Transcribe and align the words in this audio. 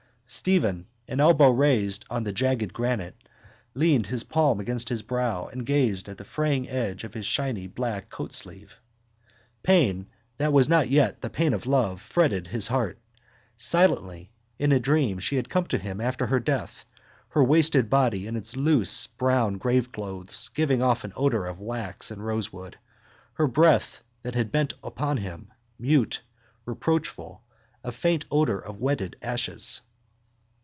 Stephen, 0.33 0.87
an 1.09 1.19
elbow 1.19 1.51
rested 1.51 2.05
on 2.09 2.23
the 2.23 2.31
jagged 2.31 2.71
granite, 2.71 3.17
leaned 3.73 4.07
his 4.07 4.23
palm 4.23 4.61
against 4.61 4.87
his 4.87 5.01
brow 5.01 5.47
and 5.47 5.65
gazed 5.65 6.07
at 6.07 6.17
the 6.17 6.23
fraying 6.23 6.69
edge 6.69 7.03
of 7.03 7.13
his 7.13 7.25
shiny 7.25 7.67
black 7.67 8.09
coat 8.09 8.31
sleeve. 8.31 8.77
Pain, 9.61 10.07
that 10.37 10.53
was 10.53 10.69
not 10.69 10.87
yet 10.87 11.19
the 11.19 11.29
pain 11.29 11.51
of 11.53 11.65
love, 11.67 12.01
fretted 12.01 12.47
his 12.47 12.67
heart. 12.67 12.97
Silently, 13.57 14.31
in 14.57 14.71
a 14.71 14.79
dream 14.79 15.19
she 15.19 15.35
had 15.35 15.49
come 15.49 15.65
to 15.65 15.77
him 15.77 15.99
after 15.99 16.27
her 16.27 16.39
death, 16.39 16.85
her 17.27 17.43
wasted 17.43 17.89
body 17.89 18.19
within 18.21 18.37
its 18.37 18.55
loose 18.55 19.07
brown 19.07 19.57
graveclothes 19.59 20.47
giving 20.53 20.81
off 20.81 21.03
an 21.03 21.11
odour 21.17 21.45
of 21.45 21.59
wax 21.59 22.09
and 22.09 22.25
rosewood, 22.25 22.77
her 23.33 23.47
breath, 23.47 24.01
that 24.23 24.35
had 24.35 24.49
bent 24.49 24.73
upon 24.81 25.17
him, 25.17 25.51
mute, 25.77 26.21
reproachful, 26.63 27.43
a 27.83 27.91
faint 27.91 28.23
odour 28.31 28.59
of 28.59 28.79
wetted 28.79 29.17
ashes. 29.21 29.81